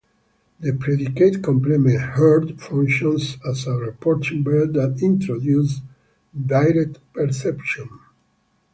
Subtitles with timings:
[0.59, 5.81] The predicate complement "heard" functions as a reporting verb that introduces
[6.43, 7.87] direct perception.